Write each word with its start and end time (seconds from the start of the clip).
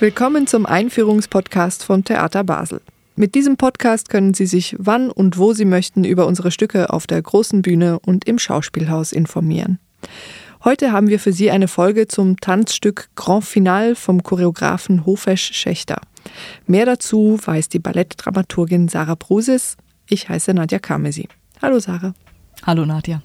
Willkommen 0.00 0.46
zum 0.46 0.64
Einführungspodcast 0.64 1.82
von 1.82 2.04
Theater 2.04 2.44
Basel. 2.44 2.80
Mit 3.16 3.34
diesem 3.34 3.56
Podcast 3.56 4.08
können 4.08 4.32
Sie 4.32 4.46
sich 4.46 4.76
wann 4.78 5.10
und 5.10 5.38
wo 5.38 5.54
Sie 5.54 5.64
möchten 5.64 6.04
über 6.04 6.28
unsere 6.28 6.52
Stücke 6.52 6.92
auf 6.92 7.08
der 7.08 7.20
großen 7.20 7.62
Bühne 7.62 7.98
und 7.98 8.24
im 8.28 8.38
Schauspielhaus 8.38 9.10
informieren. 9.10 9.80
Heute 10.62 10.92
haben 10.92 11.08
wir 11.08 11.18
für 11.18 11.32
Sie 11.32 11.50
eine 11.50 11.66
Folge 11.66 12.06
zum 12.06 12.36
Tanzstück 12.36 13.08
Grand 13.16 13.44
Final 13.44 13.96
vom 13.96 14.22
Choreografen 14.22 15.04
Hofesch 15.04 15.50
Schächter. 15.54 16.00
Mehr 16.68 16.86
dazu 16.86 17.36
weiß 17.44 17.68
die 17.68 17.80
Ballettdramaturgin 17.80 18.86
Sarah 18.86 19.16
Brusis. 19.16 19.76
Ich 20.08 20.28
heiße 20.28 20.54
Nadja 20.54 20.78
Kamesi. 20.78 21.26
Hallo 21.60 21.80
Sarah. 21.80 22.14
Hallo 22.64 22.86
Nadja. 22.86 23.20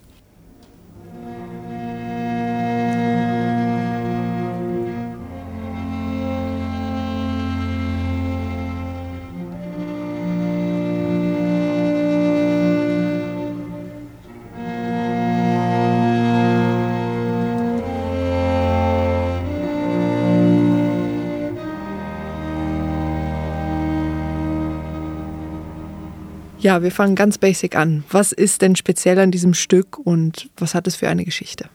Ja, 26.63 26.81
wir 26.81 26.91
fangen 26.91 27.15
ganz 27.15 27.37
basic 27.37 27.75
an. 27.75 28.05
Was 28.09 28.31
ist 28.31 28.61
denn 28.61 28.77
speziell 28.77 29.19
an 29.19 29.31
diesem 29.31 29.53
Stück 29.53 29.97
und 29.97 30.49
was 30.55 30.73
hat 30.73 30.87
es 30.87 30.95
für 30.95 31.09
eine 31.09 31.25
Geschichte? 31.25 31.69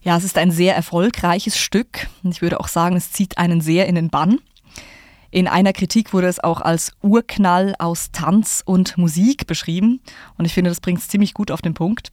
Ja, 0.00 0.16
es 0.16 0.24
ist 0.24 0.38
ein 0.38 0.50
sehr 0.50 0.74
erfolgreiches 0.74 1.58
Stück. 1.58 2.08
Ich 2.22 2.40
würde 2.40 2.60
auch 2.60 2.68
sagen, 2.68 2.96
es 2.96 3.12
zieht 3.12 3.36
einen 3.36 3.60
sehr 3.60 3.86
in 3.88 3.94
den 3.94 4.08
Bann. 4.08 4.38
In 5.30 5.48
einer 5.48 5.74
Kritik 5.74 6.14
wurde 6.14 6.28
es 6.28 6.42
auch 6.42 6.62
als 6.62 6.92
Urknall 7.02 7.74
aus 7.78 8.10
Tanz 8.10 8.62
und 8.64 8.96
Musik 8.96 9.46
beschrieben. 9.46 10.00
Und 10.38 10.46
ich 10.46 10.54
finde, 10.54 10.70
das 10.70 10.80
bringt 10.80 11.00
es 11.00 11.08
ziemlich 11.08 11.34
gut 11.34 11.50
auf 11.50 11.60
den 11.60 11.74
Punkt. 11.74 12.10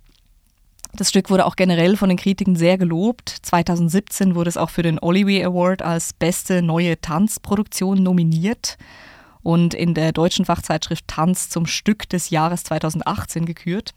Das 0.91 1.07
Stück 1.07 1.29
wurde 1.29 1.45
auch 1.45 1.55
generell 1.55 1.95
von 1.95 2.09
den 2.09 2.17
Kritiken 2.17 2.57
sehr 2.57 2.77
gelobt. 2.77 3.29
2017 3.43 4.35
wurde 4.35 4.49
es 4.49 4.57
auch 4.57 4.71
für 4.71 4.83
den 4.83 4.99
Olivier 4.99 5.47
Award 5.47 5.83
als 5.83 6.11
beste 6.11 6.61
neue 6.61 6.99
Tanzproduktion 6.99 8.03
nominiert 8.03 8.77
und 9.43 9.73
in 9.73 9.93
der 9.93 10.11
deutschen 10.11 10.45
Fachzeitschrift 10.45 11.07
Tanz 11.07 11.49
zum 11.49 11.65
Stück 11.65 12.09
des 12.09 12.29
Jahres 12.29 12.63
2018 12.63 13.45
gekürt. 13.45 13.93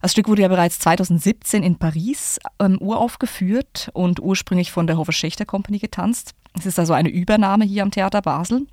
Das 0.00 0.12
Stück 0.12 0.28
wurde 0.28 0.42
ja 0.42 0.48
bereits 0.48 0.80
2017 0.80 1.62
in 1.62 1.76
Paris 1.76 2.40
ähm, 2.58 2.78
uraufgeführt 2.80 3.90
und 3.92 4.20
ursprünglich 4.20 4.72
von 4.72 4.88
der 4.88 4.96
Hofer 4.96 5.12
Schächter 5.12 5.44
Company 5.44 5.78
getanzt. 5.78 6.34
Es 6.58 6.66
ist 6.66 6.78
also 6.78 6.92
eine 6.92 7.08
Übernahme 7.08 7.64
hier 7.64 7.84
am 7.84 7.92
Theater 7.92 8.20
Basel. 8.20 8.66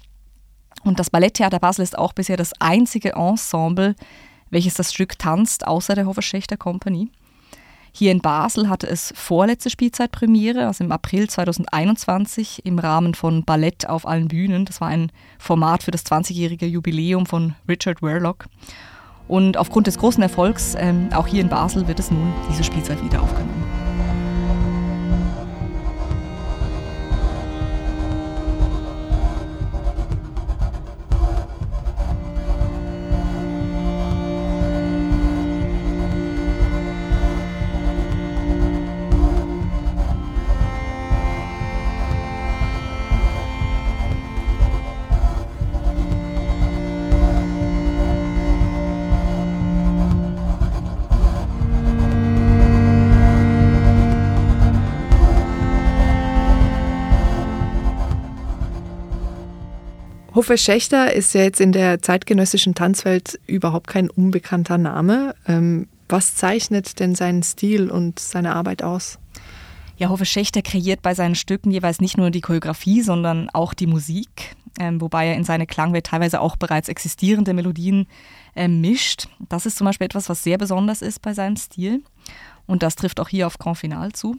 Und 0.84 1.00
das 1.00 1.10
Balletttheater 1.10 1.60
Basel 1.60 1.84
ist 1.84 1.98
auch 1.98 2.14
bisher 2.14 2.38
das 2.38 2.54
einzige 2.60 3.14
Ensemble, 3.14 3.96
welches 4.50 4.74
das 4.74 4.92
Stück 4.92 5.20
tanzt, 5.20 5.68
außer 5.68 5.94
der 5.94 6.08
Hofer 6.08 6.22
Schächter 6.24 6.58
Company. 6.58 7.12
Hier 7.92 8.12
in 8.12 8.22
Basel 8.22 8.70
hatte 8.70 8.88
es 8.88 9.14
vorletzte 9.16 9.70
Spielzeitpremiere, 9.70 10.68
also 10.68 10.84
im 10.84 10.92
April 10.92 11.30
2021 11.30 12.66
im 12.66 12.80
Rahmen 12.80 13.14
von 13.14 13.44
Ballett 13.44 13.90
auf 13.90 14.08
allen 14.08 14.28
Bühnen. 14.28 14.66
Das 14.66 14.82
war 14.82 14.88
ein 14.88 15.12
Format 15.38 15.84
für 15.84 15.92
das 15.92 16.06
20-jährige 16.06 16.66
Jubiläum 16.66 17.26
von 17.26 17.56
Richard 17.68 18.02
Werlock. 18.02 18.46
Und 19.28 19.58
aufgrund 19.58 19.88
des 19.88 19.98
großen 19.98 20.24
Erfolgs, 20.24 20.76
ähm, 20.78 21.10
auch 21.14 21.28
hier 21.28 21.42
in 21.42 21.50
Basel, 21.50 21.88
wird 21.88 22.00
es 22.00 22.10
nun 22.10 22.34
diese 22.50 22.64
Spielzeit 22.64 23.04
wieder 23.04 23.22
aufgenommen. 23.22 23.69
Hofer 60.40 60.56
Schächter 60.56 61.12
ist 61.14 61.34
ja 61.34 61.42
jetzt 61.42 61.60
in 61.60 61.74
der 61.74 62.02
zeitgenössischen 62.02 62.74
Tanzwelt 62.74 63.42
überhaupt 63.46 63.88
kein 63.88 64.10
unbekannter 64.10 64.78
Name. 64.78 65.36
Ähm, 65.46 65.90
was 66.08 66.36
zeichnet 66.36 67.02
denn 67.02 67.14
seinen 67.14 67.44
Stil 67.44 67.92
und 67.92 68.20
seine 68.20 68.56
Arbeit 68.56 68.82
aus? 68.82 69.20
Ja, 69.98 70.08
Hofer 70.08 70.24
Schächter 70.24 70.62
kreiert 70.62 71.02
bei 71.02 71.14
seinen 71.14 71.36
Stücken 71.36 71.72
jeweils 71.72 72.00
nicht 72.00 72.18
nur 72.18 72.32
die 72.32 72.40
Choreografie, 72.40 73.02
sondern 73.02 73.50
auch 73.50 73.74
die 73.74 73.86
Musik, 73.86 74.56
ähm, 74.80 75.02
wobei 75.02 75.28
er 75.28 75.36
in 75.36 75.44
seine 75.44 75.68
Klangwelt 75.68 76.06
teilweise 76.06 76.40
auch 76.40 76.56
bereits 76.56 76.88
existierende 76.88 77.54
Melodien 77.54 78.08
äh, 78.56 78.70
mischt. 78.70 79.28
Das 79.50 79.66
ist 79.66 79.78
zum 79.78 79.84
Beispiel 79.84 80.06
etwas, 80.06 80.30
was 80.30 80.42
sehr 80.42 80.58
besonders 80.58 81.02
ist 81.02 81.22
bei 81.22 81.34
seinem 81.34 81.58
Stil. 81.58 82.02
Und 82.66 82.82
das 82.82 82.96
trifft 82.96 83.20
auch 83.20 83.28
hier 83.28 83.46
auf 83.46 83.58
Grand 83.58 83.80
Final 83.80 84.14
zu. 84.14 84.38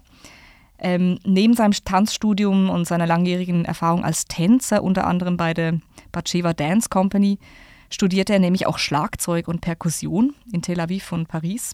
Ähm, 0.82 1.18
neben 1.24 1.52
seinem 1.52 1.72
Tanzstudium 1.72 2.70
und 2.70 2.86
seiner 2.86 3.06
langjährigen 3.06 3.66
Erfahrung 3.66 4.02
als 4.02 4.24
Tänzer, 4.24 4.82
unter 4.82 5.06
anderem 5.06 5.36
bei 5.36 5.52
der 5.52 5.78
Batsheva 6.12 6.52
Dance 6.52 6.88
Company, 6.88 7.38
studierte 7.90 8.32
er 8.32 8.38
nämlich 8.38 8.66
auch 8.66 8.78
Schlagzeug 8.78 9.48
und 9.48 9.60
Perkussion 9.60 10.34
in 10.52 10.62
Tel 10.62 10.80
Aviv 10.80 11.12
und 11.12 11.28
Paris. 11.28 11.72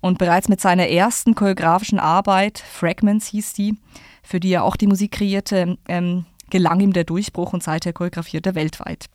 Und 0.00 0.18
bereits 0.18 0.48
mit 0.48 0.60
seiner 0.60 0.88
ersten 0.88 1.34
choreografischen 1.34 2.00
Arbeit, 2.00 2.58
Fragments 2.58 3.28
hieß 3.28 3.54
die, 3.54 3.76
für 4.22 4.40
die 4.40 4.52
er 4.52 4.64
auch 4.64 4.76
die 4.76 4.88
Musik 4.88 5.12
kreierte, 5.12 5.78
ähm, 5.88 6.26
gelang 6.50 6.80
ihm 6.80 6.92
der 6.92 7.04
Durchbruch 7.04 7.52
und 7.52 7.62
seither 7.62 7.92
choreografierte 7.92 8.50
er 8.50 8.54
weltweit. 8.54 9.06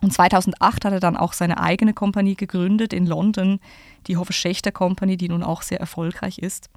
Und 0.00 0.12
2008 0.12 0.84
hat 0.84 0.92
er 0.92 1.00
dann 1.00 1.16
auch 1.16 1.32
seine 1.32 1.60
eigene 1.60 1.94
Kompanie 1.94 2.34
gegründet 2.34 2.92
in 2.92 3.06
London, 3.06 3.60
die 4.06 4.16
Hoffe 4.16 4.34
Schächter 4.34 4.72
Company, 4.72 5.16
die 5.16 5.28
nun 5.28 5.42
auch 5.42 5.62
sehr 5.62 5.80
erfolgreich 5.80 6.38
ist. 6.38 6.68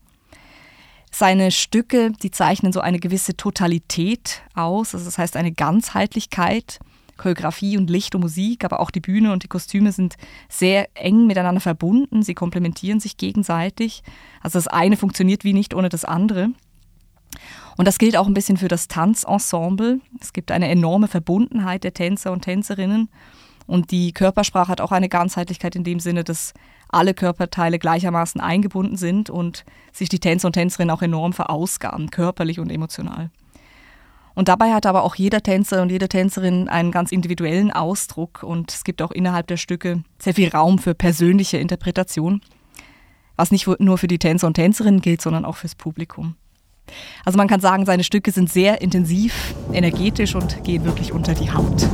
Seine 1.12 1.52
Stücke, 1.52 2.12
die 2.22 2.32
zeichnen 2.32 2.72
so 2.72 2.80
eine 2.80 3.00
gewisse 3.00 3.36
Totalität 3.36 4.44
aus, 4.54 4.94
also 4.94 5.06
das 5.06 5.18
heißt 5.18 5.36
eine 5.36 5.52
Ganzheitlichkeit. 5.52 6.80
Choreografie 7.18 7.78
und 7.78 7.90
Licht 7.90 8.16
und 8.16 8.22
Musik, 8.22 8.64
aber 8.64 8.80
auch 8.80 8.92
die 8.92 9.00
Bühne 9.00 9.34
und 9.34 9.44
die 9.44 9.48
Kostüme 9.48 9.92
sind 9.92 10.16
sehr 10.50 10.90
eng 10.94 11.28
miteinander 11.28 11.62
verbunden. 11.62 12.24
Sie 12.24 12.34
komplementieren 12.34 13.00
sich 13.00 13.18
gegenseitig. 13.18 14.04
Also 14.42 14.58
das 14.58 14.68
eine 14.68 14.98
funktioniert 14.98 15.44
wie 15.44 15.54
nicht 15.54 15.74
ohne 15.74 15.90
das 15.90 16.06
andere. 16.06 16.50
Und 17.78 17.88
das 17.88 18.00
gilt 18.00 18.18
auch 18.18 18.28
ein 18.28 18.34
bisschen 18.34 18.58
für 18.58 18.68
das 18.68 18.88
Tanzensemble. 18.88 20.00
Es 20.20 20.34
gibt 20.34 20.52
eine 20.52 20.68
enorme 20.70 21.08
Verbundenheit 21.08 21.84
der 21.84 21.94
Tänzer 21.94 22.32
und 22.32 22.42
Tänzerinnen. 22.42 23.10
Und 23.68 23.92
die 23.92 24.14
Körpersprache 24.14 24.70
hat 24.70 24.82
auch 24.82 24.92
eine 24.92 25.10
Ganzheitlichkeit 25.10 25.76
in 25.76 25.84
dem 25.84 26.00
Sinne, 26.00 26.24
dass 26.24 26.54
alle 26.90 27.14
Körperteile 27.14 27.80
gleichermaßen 27.80 28.40
eingebunden 28.40 28.96
sind 28.96 29.30
und 29.30 29.66
sich 29.92 30.10
die 30.10 30.20
Tänzer 30.20 30.48
und 30.48 30.54
Tänzerinnen 30.54 30.96
auch 30.96 31.02
enorm 31.02 31.34
verausgaben, 31.34 32.10
körperlich 32.10 32.60
und 32.60 32.72
emotional. 32.72 33.30
Und 34.38 34.50
dabei 34.50 34.72
hat 34.72 34.86
aber 34.86 35.02
auch 35.02 35.16
jeder 35.16 35.42
Tänzer 35.42 35.82
und 35.82 35.90
jede 35.90 36.10
Tänzerin 36.10 36.68
einen 36.70 36.92
ganz 36.92 37.12
individuellen 37.12 37.72
Ausdruck 37.72 38.44
und 38.44 38.72
es 38.72 38.84
gibt 38.84 39.02
auch 39.02 39.10
innerhalb 39.10 39.48
der 39.48 39.58
Stücke 39.58 40.04
sehr 40.20 40.36
viel 40.36 40.50
Raum 40.50 40.78
für 40.78 40.94
persönliche 40.94 41.58
Interpretation, 41.58 42.42
was 43.36 43.50
nicht 43.50 43.68
nur 43.80 43.98
für 43.98 44.08
die 44.08 44.20
Tänzer 44.20 44.46
und 44.46 44.54
Tänzerinnen 44.54 45.02
gilt, 45.02 45.24
sondern 45.24 45.44
auch 45.44 45.56
fürs 45.56 45.74
Publikum. 45.74 46.36
Also 47.26 47.36
man 47.36 47.48
kann 47.48 47.62
sagen, 47.62 47.88
seine 47.88 48.04
Stücke 48.04 48.32
sind 48.32 48.52
sehr 48.52 48.80
intensiv, 48.80 49.56
energetisch 49.74 50.36
und 50.36 50.64
gehen 50.64 50.86
wirklich 50.86 51.14
unter 51.14 51.34
die 51.34 51.52
Haut. 51.52 51.90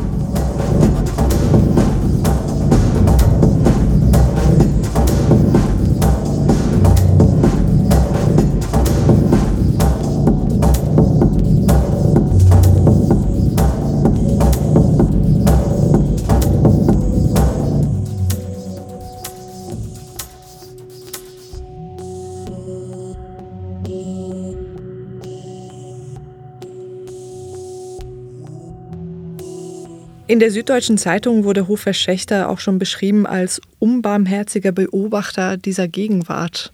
In 30.26 30.40
der 30.40 30.52
Süddeutschen 30.52 30.98
Zeitung 30.98 31.44
wurde 31.44 31.68
Hofer 31.68 31.94
Schächter 31.94 32.50
auch 32.50 32.60
schon 32.60 32.80
beschrieben 32.80 33.26
als 33.26 33.62
unbarmherziger 33.80 34.72
Beobachter 34.72 35.58
dieser 35.58 35.88
Gegenwart. 35.88 36.72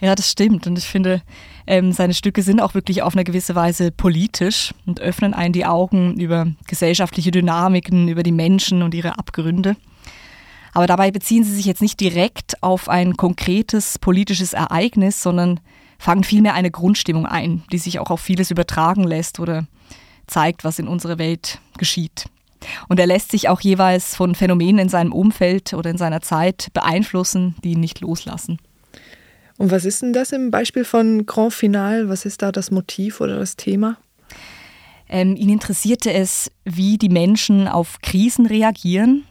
Ja, 0.00 0.14
das 0.14 0.30
stimmt. 0.30 0.66
Und 0.66 0.78
ich 0.78 0.86
finde, 0.86 1.22
Ähm, 1.66 1.92
seine 1.92 2.14
Stücke 2.14 2.42
sind 2.42 2.60
auch 2.60 2.74
wirklich 2.74 3.02
auf 3.02 3.14
eine 3.14 3.24
gewisse 3.24 3.54
Weise 3.56 3.90
politisch 3.90 4.72
und 4.86 5.00
öffnen 5.00 5.34
einen 5.34 5.52
die 5.52 5.66
Augen 5.66 6.18
über 6.20 6.46
gesellschaftliche 6.68 7.32
Dynamiken, 7.32 8.08
über 8.08 8.22
die 8.22 8.32
Menschen 8.32 8.82
und 8.82 8.94
ihre 8.94 9.18
Abgründe. 9.18 9.74
Aber 10.72 10.86
dabei 10.86 11.10
beziehen 11.10 11.42
sie 11.42 11.54
sich 11.54 11.64
jetzt 11.64 11.82
nicht 11.82 11.98
direkt 11.98 12.62
auf 12.62 12.88
ein 12.88 13.16
konkretes 13.16 13.98
politisches 13.98 14.52
Ereignis, 14.52 15.22
sondern 15.22 15.58
fangen 15.98 16.22
vielmehr 16.22 16.54
eine 16.54 16.70
Grundstimmung 16.70 17.26
ein, 17.26 17.64
die 17.72 17.78
sich 17.78 17.98
auch 17.98 18.10
auf 18.10 18.20
vieles 18.20 18.50
übertragen 18.50 19.04
lässt 19.04 19.40
oder 19.40 19.66
zeigt, 20.28 20.62
was 20.62 20.78
in 20.78 20.86
unserer 20.86 21.18
Welt 21.18 21.58
geschieht. 21.78 22.26
Und 22.88 23.00
er 23.00 23.06
lässt 23.06 23.30
sich 23.30 23.48
auch 23.48 23.60
jeweils 23.60 24.14
von 24.16 24.34
Phänomenen 24.34 24.78
in 24.78 24.88
seinem 24.88 25.12
Umfeld 25.12 25.74
oder 25.74 25.90
in 25.90 25.98
seiner 25.98 26.20
Zeit 26.20 26.68
beeinflussen, 26.72 27.54
die 27.64 27.72
ihn 27.72 27.80
nicht 27.80 28.00
loslassen. 28.00 28.58
Und 29.58 29.70
was 29.70 29.84
ist 29.84 30.02
denn 30.02 30.12
das 30.12 30.32
im 30.32 30.50
Beispiel 30.50 30.84
von 30.84 31.24
Grand 31.26 31.54
Final? 31.54 32.08
Was 32.08 32.24
ist 32.24 32.42
da 32.42 32.52
das 32.52 32.70
Motiv 32.70 33.20
oder 33.20 33.38
das 33.38 33.56
Thema? 33.56 33.96
Ähm, 35.08 35.36
ihn 35.36 35.48
interessierte 35.48 36.12
es, 36.12 36.50
wie 36.64 36.98
die 36.98 37.08
Menschen 37.08 37.68
auf 37.68 38.00
Krisen 38.02 38.46
reagieren 38.46 39.24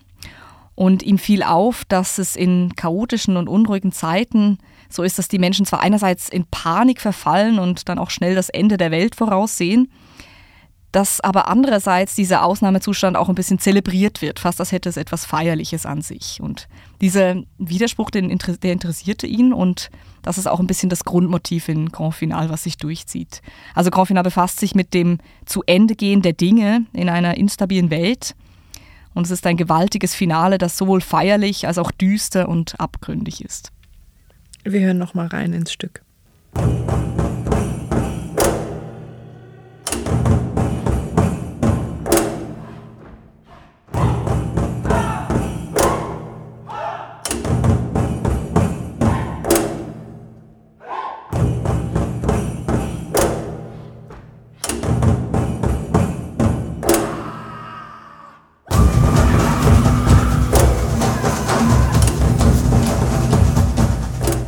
und 0.74 1.04
ihm 1.04 1.18
fiel 1.18 1.44
auf, 1.44 1.86
dass 1.86 2.18
es 2.18 2.36
in 2.36 2.76
chaotischen 2.76 3.38
und 3.38 3.50
unruhigen 3.50 3.92
Zeiten 3.92 4.58
so 4.90 5.04
ist, 5.04 5.20
dass 5.20 5.28
die 5.28 5.40
Menschen 5.40 5.66
zwar 5.66 5.82
einerseits 5.82 6.30
in 6.30 6.46
Panik 6.46 7.02
verfallen 7.02 7.60
und 7.60 7.90
dann 7.90 8.00
auch 8.00 8.10
schnell 8.10 8.36
das 8.36 8.50
Ende 8.50 8.78
der 8.78 8.92
Welt 8.92 9.16
voraussehen, 9.16 9.92
dass 10.96 11.20
aber 11.20 11.50
andererseits 11.50 12.16
dieser 12.16 12.46
Ausnahmezustand 12.46 13.18
auch 13.18 13.28
ein 13.28 13.36
bisschen 13.36 13.60
zelebriert 13.60 14.22
wird, 14.22 14.40
fast 14.40 14.62
als 14.62 14.72
hätte 14.72 14.88
es 14.88 14.96
etwas 14.96 15.26
Feierliches 15.26 15.86
an 15.86 16.02
sich. 16.02 16.40
Und 16.42 16.70
dieser 17.02 17.36
Widerspruch, 17.58 18.10
der 18.12 18.24
interessierte 18.24 19.28
ihn 19.28 19.52
und 19.52 19.90
das 20.22 20.38
ist 20.38 20.48
auch 20.48 20.62
ein 20.62 20.68
bisschen 20.68 20.88
das 20.90 21.04
Grundmotiv 21.04 21.68
in 21.68 21.90
Grand 21.90 22.16
Final, 22.16 22.50
was 22.50 22.64
sich 22.64 22.78
durchzieht. 22.78 23.42
Also 23.74 23.92
Grand 23.92 24.08
Final 24.08 24.24
befasst 24.24 24.62
sich 24.62 24.74
mit 24.74 24.94
dem 24.94 25.18
Zu 25.46 25.64
Ende 25.66 25.96
gehen 25.96 26.22
der 26.22 26.32
Dinge 26.32 26.86
in 26.94 27.10
einer 27.10 27.36
instabilen 27.36 27.90
Welt 27.90 28.34
und 29.14 29.26
es 29.26 29.32
ist 29.32 29.46
ein 29.46 29.58
gewaltiges 29.58 30.16
Finale, 30.16 30.58
das 30.58 30.78
sowohl 30.78 31.02
feierlich 31.02 31.68
als 31.68 31.78
auch 31.78 31.92
düster 31.92 32.48
und 32.48 32.80
abgründig 32.80 33.44
ist. 33.44 33.74
Wir 34.64 34.80
hören 34.80 34.98
noch 34.98 35.14
mal 35.14 35.28
rein 35.28 35.52
ins 35.52 35.74
Stück. 35.74 36.04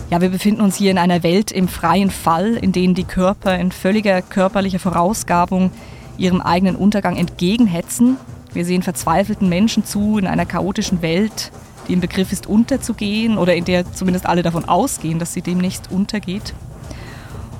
Ja, 0.09 0.21
wir 0.21 0.30
befinden 0.30 0.62
uns 0.62 0.77
hier 0.77 0.89
in 0.89 0.98
einer 0.98 1.21
Welt 1.21 1.51
im 1.51 1.68
freien 1.68 2.12
Fall, 2.12 2.54
in 2.54 2.71
denen 2.71 2.95
die 2.95 3.04
Körper 3.04 3.57
in 3.59 3.74
völliger 3.74 4.21
körperlicher 4.21 4.80
Vorausgabung 4.80 5.69
ihrem 6.18 6.39
eigenen 6.39 6.77
Untergang 6.77 7.18
entgegenhetzen. 7.18 8.15
Wir 8.54 8.63
sehen 8.63 8.83
verzweifelten 8.83 9.50
Menschen 9.50 9.83
zu 9.83 10.18
in 10.18 10.25
einer 10.25 10.45
chaotischen 10.45 11.01
Welt, 11.01 11.51
die 11.88 11.94
im 11.94 12.00
Begriff 12.00 12.31
ist, 12.31 12.48
unterzugehen 12.48 13.38
oder 13.38 13.54
in 13.54 13.65
der 13.65 13.92
zumindest 13.92 14.27
alle 14.27 14.44
davon 14.44 14.63
ausgehen, 14.63 15.19
dass 15.19 15.33
sie 15.33 15.42
demnächst 15.42 15.92
untergeht. 15.92 16.54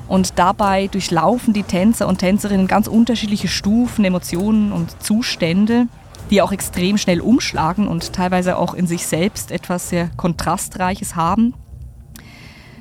Und 0.08 0.40
dabei 0.40 0.88
durchlaufen 0.88 1.54
die 1.54 1.64
Tänzer 1.64 2.08
und 2.08 2.20
Tänzerinnen 2.20 2.68
ganz 2.68 2.88
unterschiedliche 2.88 3.50
Stufen, 3.50 4.06
Emotionen 4.06 4.72
und 4.72 5.04
Zustände, 5.04 5.88
die 6.32 6.42
auch 6.42 6.54
extrem 6.54 6.98
schnell 6.98 7.20
umschlagen 7.20 7.90
und 7.90 8.14
teilweise 8.14 8.58
auch 8.58 8.74
in 8.74 8.88
sich 8.88 9.06
selbst 9.06 9.52
etwas 9.52 9.90
sehr 9.90 10.10
Kontrastreiches 10.16 11.18
haben. 11.18 11.54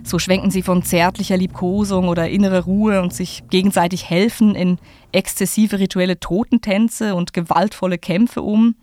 So 0.06 0.20
schwenken 0.20 0.52
sie 0.52 0.62
von 0.62 0.84
zärtlicher 0.84 1.36
Liebkosung 1.36 2.06
oder 2.06 2.28
innere 2.28 2.62
Ruhe 2.62 3.02
und 3.02 3.12
sich 3.12 3.42
gegenseitig 3.50 4.08
helfen 4.08 4.54
in 4.54 4.78
exzessive 5.10 5.80
rituelle 5.80 6.20
Totentänze 6.20 7.16
und 7.16 7.32
gewaltvolle 7.32 7.98
Kämpfe 7.98 8.42
um. 8.42 8.76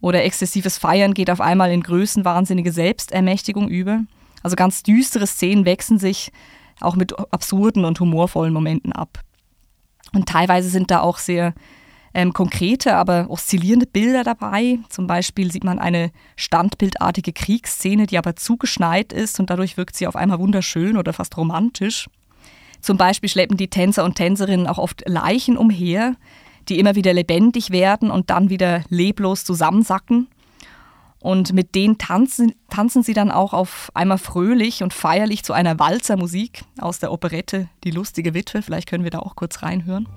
Oder 0.00 0.24
exzessives 0.24 0.76
Feiern 0.76 1.14
geht 1.14 1.30
auf 1.30 1.40
einmal 1.40 1.70
in 1.70 1.84
größenwahnsinnige 1.84 2.72
Selbstermächtigung 2.72 3.68
über. 3.68 4.00
Also 4.42 4.56
ganz 4.56 4.82
düstere 4.82 5.28
Szenen 5.28 5.66
wechseln 5.66 6.00
sich 6.00 6.32
auch 6.80 6.96
mit 6.96 7.16
absurden 7.32 7.84
und 7.84 8.00
humorvollen 8.00 8.52
Momenten 8.52 8.92
ab. 8.92 9.20
Und 10.14 10.28
teilweise 10.28 10.68
sind 10.68 10.90
da 10.90 11.00
auch 11.00 11.18
sehr 11.18 11.54
ähm, 12.16 12.32
konkrete, 12.32 12.96
aber 12.96 13.26
oszillierende 13.28 13.86
Bilder 13.86 14.24
dabei. 14.24 14.78
Zum 14.88 15.06
Beispiel 15.06 15.52
sieht 15.52 15.64
man 15.64 15.78
eine 15.78 16.10
standbildartige 16.36 17.34
Kriegsszene, 17.34 18.06
die 18.06 18.16
aber 18.16 18.36
zugeschneit 18.36 19.12
ist 19.12 19.38
und 19.38 19.50
dadurch 19.50 19.76
wirkt 19.76 19.96
sie 19.96 20.06
auf 20.06 20.16
einmal 20.16 20.38
wunderschön 20.38 20.96
oder 20.96 21.12
fast 21.12 21.36
romantisch. 21.36 22.08
Zum 22.80 22.96
Beispiel 22.96 23.28
schleppen 23.28 23.58
die 23.58 23.68
Tänzer 23.68 24.02
und 24.02 24.14
Tänzerinnen 24.14 24.66
auch 24.66 24.78
oft 24.78 25.06
Leichen 25.06 25.58
umher, 25.58 26.14
die 26.70 26.78
immer 26.78 26.94
wieder 26.94 27.12
lebendig 27.12 27.70
werden 27.70 28.10
und 28.10 28.30
dann 28.30 28.48
wieder 28.48 28.82
leblos 28.88 29.44
zusammensacken. 29.44 30.28
Und 31.20 31.52
mit 31.52 31.74
denen 31.74 31.98
tanzen, 31.98 32.54
tanzen 32.70 33.02
sie 33.02 33.12
dann 33.12 33.30
auch 33.30 33.52
auf 33.52 33.90
einmal 33.92 34.18
fröhlich 34.18 34.82
und 34.82 34.94
feierlich 34.94 35.44
zu 35.44 35.52
einer 35.52 35.78
Walzermusik 35.78 36.64
aus 36.80 36.98
der 36.98 37.12
Operette 37.12 37.68
Die 37.84 37.90
lustige 37.90 38.32
Witwe. 38.32 38.62
Vielleicht 38.62 38.88
können 38.88 39.04
wir 39.04 39.10
da 39.10 39.18
auch 39.18 39.36
kurz 39.36 39.62
reinhören. 39.62 40.08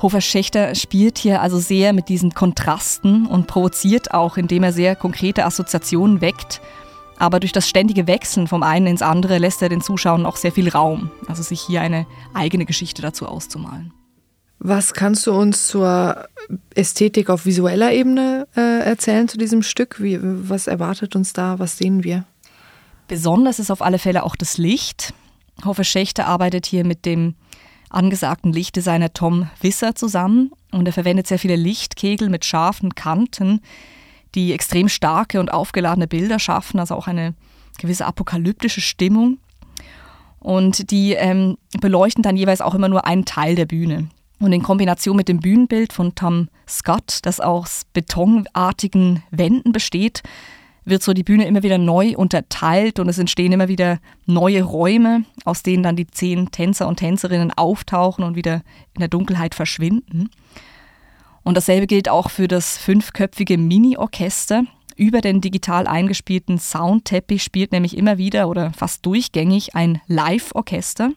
Hofer 0.00 0.20
Schächter 0.20 0.74
spielt 0.74 1.18
hier 1.18 1.42
also 1.42 1.58
sehr 1.58 1.92
mit 1.92 2.08
diesen 2.08 2.32
Kontrasten 2.32 3.26
und 3.26 3.48
provoziert 3.48 4.14
auch, 4.14 4.36
indem 4.36 4.62
er 4.62 4.72
sehr 4.72 4.94
konkrete 4.94 5.44
Assoziationen 5.44 6.20
weckt. 6.20 6.60
Aber 7.18 7.40
durch 7.40 7.50
das 7.50 7.68
ständige 7.68 8.06
Wechseln 8.06 8.46
vom 8.46 8.62
einen 8.62 8.86
ins 8.86 9.02
andere 9.02 9.38
lässt 9.38 9.60
er 9.60 9.68
den 9.68 9.80
Zuschauern 9.80 10.24
auch 10.24 10.36
sehr 10.36 10.52
viel 10.52 10.68
Raum, 10.68 11.10
also 11.26 11.42
sich 11.42 11.60
hier 11.60 11.80
eine 11.80 12.06
eigene 12.32 12.64
Geschichte 12.64 13.02
dazu 13.02 13.26
auszumalen. 13.26 13.92
Was 14.60 14.94
kannst 14.94 15.26
du 15.26 15.32
uns 15.32 15.66
zur 15.66 16.28
Ästhetik 16.74 17.28
auf 17.30 17.44
visueller 17.44 17.92
Ebene 17.92 18.46
äh, 18.56 18.80
erzählen 18.84 19.28
zu 19.28 19.36
diesem 19.36 19.62
Stück? 19.62 20.00
Wie, 20.00 20.18
was 20.20 20.68
erwartet 20.68 21.16
uns 21.16 21.32
da? 21.32 21.58
Was 21.58 21.76
sehen 21.76 22.04
wir? 22.04 22.24
Besonders 23.08 23.58
ist 23.58 23.70
auf 23.70 23.82
alle 23.82 23.98
Fälle 23.98 24.22
auch 24.22 24.36
das 24.36 24.58
Licht. 24.58 25.12
Hofer 25.64 25.84
Schächter 25.84 26.26
arbeitet 26.26 26.66
hier 26.66 26.84
mit 26.84 27.04
dem 27.04 27.34
angesagten 27.90 28.52
Lichtdesigner 28.52 29.12
Tom 29.12 29.48
Wisser 29.60 29.94
zusammen 29.94 30.52
und 30.70 30.86
er 30.86 30.92
verwendet 30.92 31.26
sehr 31.26 31.38
viele 31.38 31.56
Lichtkegel 31.56 32.28
mit 32.28 32.44
scharfen 32.44 32.94
Kanten, 32.94 33.60
die 34.34 34.52
extrem 34.52 34.88
starke 34.88 35.40
und 35.40 35.52
aufgeladene 35.52 36.06
Bilder 36.06 36.38
schaffen, 36.38 36.80
also 36.80 36.94
auch 36.94 37.06
eine 37.06 37.34
gewisse 37.78 38.06
apokalyptische 38.06 38.80
Stimmung. 38.80 39.38
Und 40.38 40.90
die 40.90 41.14
ähm, 41.14 41.56
beleuchten 41.80 42.22
dann 42.22 42.36
jeweils 42.36 42.60
auch 42.60 42.74
immer 42.74 42.88
nur 42.88 43.06
einen 43.06 43.24
Teil 43.24 43.54
der 43.54 43.66
Bühne. 43.66 44.08
Und 44.38 44.52
in 44.52 44.62
Kombination 44.62 45.16
mit 45.16 45.28
dem 45.28 45.40
Bühnenbild 45.40 45.92
von 45.92 46.14
Tom 46.14 46.48
Scott, 46.68 47.20
das 47.22 47.40
aus 47.40 47.82
betonartigen 47.92 49.24
Wänden 49.30 49.72
besteht, 49.72 50.22
wird 50.88 51.02
so 51.02 51.12
die 51.12 51.22
Bühne 51.22 51.46
immer 51.46 51.62
wieder 51.62 51.78
neu 51.78 52.14
unterteilt 52.16 52.98
und 52.98 53.08
es 53.08 53.18
entstehen 53.18 53.52
immer 53.52 53.68
wieder 53.68 53.98
neue 54.26 54.62
Räume, 54.62 55.24
aus 55.44 55.62
denen 55.62 55.82
dann 55.82 55.96
die 55.96 56.06
zehn 56.06 56.50
Tänzer 56.50 56.88
und 56.88 56.96
Tänzerinnen 56.96 57.52
auftauchen 57.52 58.24
und 58.24 58.36
wieder 58.36 58.62
in 58.94 59.00
der 59.00 59.08
Dunkelheit 59.08 59.54
verschwinden. 59.54 60.30
Und 61.42 61.56
dasselbe 61.56 61.86
gilt 61.86 62.08
auch 62.08 62.30
für 62.30 62.48
das 62.48 62.76
fünfköpfige 62.78 63.58
Mini-Orchester. 63.58 64.64
Über 64.96 65.20
den 65.20 65.40
digital 65.40 65.86
eingespielten 65.86 66.58
Soundteppich 66.58 67.42
spielt 67.42 67.72
nämlich 67.72 67.96
immer 67.96 68.18
wieder 68.18 68.48
oder 68.48 68.72
fast 68.72 69.06
durchgängig 69.06 69.74
ein 69.74 70.00
Live-Orchester. 70.08 71.12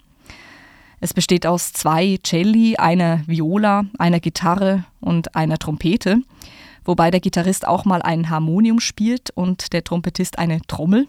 Es 1.00 1.14
besteht 1.16 1.48
aus 1.48 1.74
zwei 1.74 2.20
Celli, 2.24 2.78
einer 2.78 3.28
Viola, 3.28 3.86
einer 3.98 4.20
Gitarre 4.20 4.86
und 5.00 5.36
einer 5.36 5.58
Trompete 5.58 6.22
wobei 6.86 7.12
der 7.12 7.20
Gitarrist 7.20 7.68
auch 7.68 7.86
mal 7.86 8.02
ein 8.02 8.30
Harmonium 8.30 8.80
spielt 8.80 9.30
und 9.32 9.74
der 9.74 9.84
Trompetist 9.84 10.40
eine 10.40 10.62
Trommel. 10.68 11.08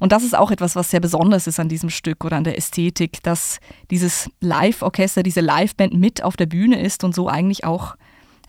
Und 0.00 0.12
das 0.12 0.24
ist 0.24 0.36
auch 0.36 0.50
etwas, 0.50 0.76
was 0.76 0.90
sehr 0.90 1.00
besonders 1.00 1.46
ist 1.46 1.60
an 1.60 1.68
diesem 1.68 1.90
Stück 1.90 2.24
oder 2.24 2.36
an 2.36 2.44
der 2.44 2.58
Ästhetik, 2.58 3.22
dass 3.22 3.58
dieses 3.90 4.28
Live-Orchester, 4.40 5.22
diese 5.22 5.40
Live-Band 5.40 5.94
mit 5.94 6.22
auf 6.22 6.36
der 6.36 6.46
Bühne 6.46 6.80
ist 6.80 7.04
und 7.04 7.14
so 7.14 7.28
eigentlich 7.28 7.64
auch 7.64 7.96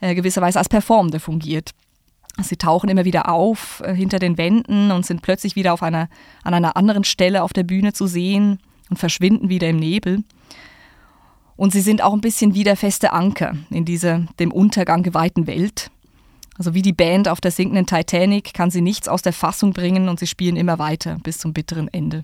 äh, 0.01 0.15
gewisserweise 0.15 0.59
als 0.59 0.69
Performende 0.69 1.19
fungiert. 1.19 1.71
Sie 2.41 2.57
tauchen 2.57 2.89
immer 2.89 3.05
wieder 3.05 3.29
auf 3.29 3.81
äh, 3.85 3.93
hinter 3.95 4.19
den 4.19 4.37
Wänden 4.37 4.91
und 4.91 5.05
sind 5.05 5.21
plötzlich 5.21 5.55
wieder 5.55 5.73
auf 5.73 5.83
einer, 5.83 6.09
an 6.43 6.53
einer 6.53 6.75
anderen 6.75 7.03
Stelle 7.03 7.43
auf 7.43 7.53
der 7.53 7.63
Bühne 7.63 7.93
zu 7.93 8.07
sehen 8.07 8.59
und 8.89 8.97
verschwinden 8.97 9.49
wieder 9.49 9.69
im 9.69 9.77
Nebel. 9.77 10.23
Und 11.55 11.71
sie 11.71 11.81
sind 11.81 12.01
auch 12.01 12.13
ein 12.13 12.21
bisschen 12.21 12.53
wie 12.53 12.65
der 12.65 12.75
feste 12.75 13.13
Anker 13.13 13.55
in 13.69 13.85
dieser 13.85 14.25
dem 14.39 14.51
Untergang 14.51 15.03
geweihten 15.03 15.47
Welt. 15.47 15.89
Also 16.57 16.73
wie 16.73 16.81
die 16.81 16.93
Band 16.93 17.27
auf 17.29 17.41
der 17.41 17.51
sinkenden 17.51 17.85
Titanic 17.85 18.53
kann 18.53 18.71
sie 18.71 18.81
nichts 18.81 19.07
aus 19.07 19.21
der 19.21 19.33
Fassung 19.33 19.73
bringen 19.73 20.09
und 20.09 20.19
sie 20.19 20.27
spielen 20.27 20.55
immer 20.55 20.79
weiter 20.79 21.17
bis 21.23 21.37
zum 21.37 21.53
bitteren 21.53 21.87
Ende. 21.93 22.23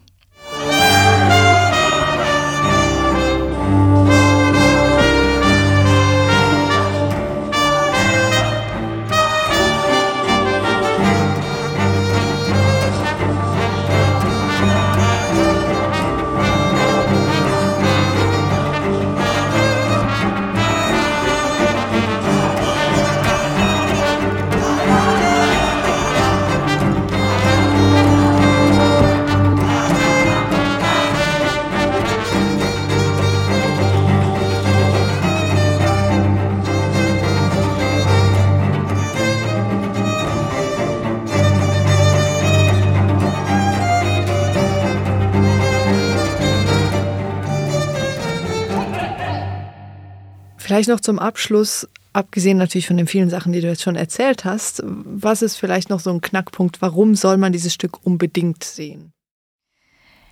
Vielleicht 50.62 50.90
noch 50.90 51.00
zum 51.00 51.18
Abschluss, 51.18 51.90
abgesehen 52.14 52.60
natürlich 52.60 52.86
von 52.86 52.96
den 52.96 53.08
vielen 53.08 53.32
Sachen, 53.32 53.52
die 53.52 53.62
du 53.62 53.68
jetzt 53.68 53.82
schon 53.82 53.96
erzählt 53.96 54.46
hast, 54.46 54.84
was 54.86 55.42
ist 55.42 55.56
vielleicht 55.56 55.90
noch 55.90 56.00
so 56.00 56.12
ein 56.12 56.22
Knackpunkt? 56.22 56.84
Warum 56.84 57.16
soll 57.16 57.38
man 57.38 57.52
dieses 57.52 57.74
Stück 57.74 58.06
unbedingt 58.06 58.64
sehen? 58.64 59.12